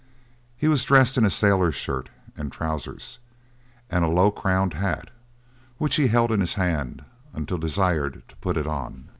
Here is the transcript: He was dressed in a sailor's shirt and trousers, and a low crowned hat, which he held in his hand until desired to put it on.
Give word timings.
He 0.57 0.67
was 0.67 0.83
dressed 0.83 1.15
in 1.15 1.25
a 1.25 1.29
sailor's 1.29 1.75
shirt 1.75 2.09
and 2.35 2.51
trousers, 2.51 3.19
and 3.87 4.03
a 4.03 4.07
low 4.07 4.31
crowned 4.31 4.73
hat, 4.73 5.11
which 5.77 5.97
he 5.97 6.07
held 6.07 6.31
in 6.31 6.39
his 6.39 6.55
hand 6.55 7.03
until 7.33 7.59
desired 7.59 8.23
to 8.27 8.35
put 8.37 8.57
it 8.57 8.65
on. 8.65 9.09